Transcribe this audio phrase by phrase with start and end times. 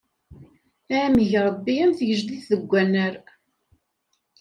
[0.97, 3.15] Ad am-ig Ṛebbi am tgejdit deg unnar!